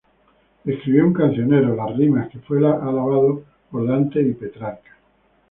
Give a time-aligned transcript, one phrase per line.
[0.65, 4.97] Escribió un cancionero, las "Rimas", que fue alabado por Dante y por Petrarca.